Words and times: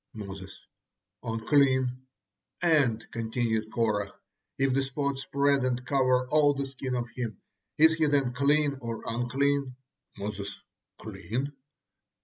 Moses: 0.15 0.65
"Unclean." 1.21 2.07
"And," 2.59 3.05
continued 3.11 3.71
Korah, 3.71 4.11
"if 4.57 4.73
the 4.73 4.81
spot 4.81 5.19
spread 5.19 5.63
and 5.63 5.85
cover 5.85 6.27
all 6.29 6.55
the 6.55 6.65
skin 6.65 6.95
of 6.95 7.07
him, 7.11 7.37
is 7.77 7.93
he 7.93 8.07
then 8.07 8.33
clean 8.33 8.79
or 8.81 9.03
unclean?" 9.05 9.75
Moses: 10.17 10.63
"Clean." 10.97 11.53